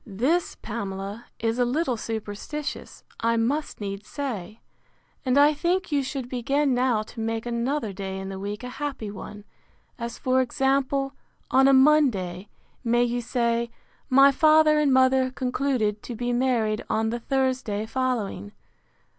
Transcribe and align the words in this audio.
This, 0.03 0.55
Pamela, 0.63 1.27
is 1.37 1.59
a 1.59 1.63
little 1.63 1.95
superstitious, 1.95 3.03
I 3.19 3.37
must 3.37 3.79
needs 3.79 4.07
say; 4.09 4.59
and 5.23 5.37
I 5.37 5.53
think 5.53 5.91
you 5.91 6.01
should 6.01 6.27
begin 6.27 6.73
now 6.73 7.03
to 7.03 7.19
make 7.19 7.45
another 7.45 7.93
day 7.93 8.17
in 8.17 8.29
the 8.29 8.39
week 8.39 8.63
a 8.63 8.69
happy 8.81 9.11
one; 9.11 9.43
as 9.99 10.17
for 10.17 10.41
example; 10.41 11.13
on 11.51 11.67
a 11.67 11.71
Monday, 11.73 12.49
may 12.83 13.03
you 13.03 13.21
say, 13.21 13.69
my 14.09 14.31
father 14.31 14.79
and 14.79 14.91
mother 14.91 15.29
concluded 15.29 16.01
to 16.01 16.15
be 16.15 16.33
married 16.33 16.83
on 16.89 17.11
the 17.11 17.19
Thursday 17.19 17.85
following. 17.85 18.53